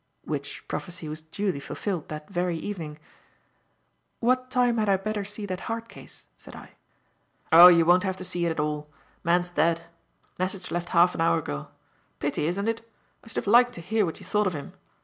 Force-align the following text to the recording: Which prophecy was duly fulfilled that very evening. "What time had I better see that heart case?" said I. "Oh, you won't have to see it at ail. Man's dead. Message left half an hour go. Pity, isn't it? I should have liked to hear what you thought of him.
Which 0.23 0.67
prophecy 0.67 1.07
was 1.07 1.21
duly 1.21 1.59
fulfilled 1.59 2.09
that 2.09 2.27
very 2.27 2.57
evening. 2.57 2.97
"What 4.19 4.49
time 4.49 4.79
had 4.79 4.89
I 4.89 4.97
better 4.97 5.23
see 5.23 5.45
that 5.45 5.59
heart 5.69 5.87
case?" 5.89 6.25
said 6.39 6.55
I. 6.55 6.71
"Oh, 7.51 7.67
you 7.67 7.85
won't 7.85 8.01
have 8.01 8.17
to 8.17 8.23
see 8.23 8.47
it 8.47 8.49
at 8.49 8.59
ail. 8.59 8.87
Man's 9.23 9.51
dead. 9.51 9.81
Message 10.39 10.71
left 10.71 10.89
half 10.89 11.13
an 11.13 11.21
hour 11.21 11.39
go. 11.39 11.67
Pity, 12.17 12.47
isn't 12.47 12.67
it? 12.67 12.81
I 13.23 13.27
should 13.27 13.35
have 13.45 13.45
liked 13.45 13.73
to 13.73 13.81
hear 13.81 14.03
what 14.03 14.19
you 14.19 14.25
thought 14.25 14.47
of 14.47 14.53
him. 14.55 14.73